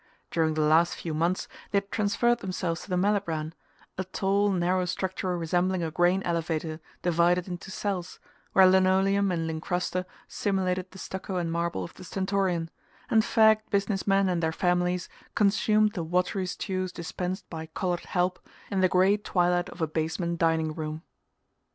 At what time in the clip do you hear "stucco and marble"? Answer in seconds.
10.97-11.83